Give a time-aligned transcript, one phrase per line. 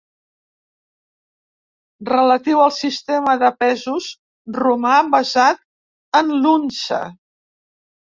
[2.07, 4.07] Relatiu al sistema de pesos
[4.61, 5.61] romà basat
[6.21, 7.03] en l'unça.